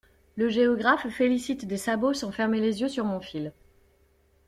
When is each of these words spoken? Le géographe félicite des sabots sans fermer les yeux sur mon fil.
Le 0.35 0.49
géographe 0.49 1.07
félicite 1.09 1.67
des 1.67 1.77
sabots 1.77 2.15
sans 2.15 2.31
fermer 2.31 2.59
les 2.59 2.81
yeux 2.81 2.89
sur 2.89 3.05
mon 3.05 3.19
fil. 3.19 3.53